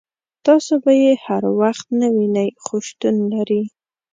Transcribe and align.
تاسو 0.45 0.73
به 0.83 0.91
یې 1.03 1.13
هر 1.25 1.43
وخت 1.61 1.87
نه 1.99 2.07
وینئ 2.15 2.49
خو 2.63 2.75
شتون 2.87 3.15
لري. 3.33 3.63